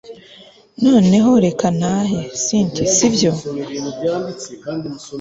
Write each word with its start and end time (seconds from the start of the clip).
noneho 0.83 1.29
reka 1.45 1.65
ntahe 1.77 2.21
cynti, 2.43 2.83
sibyo! 2.95 3.31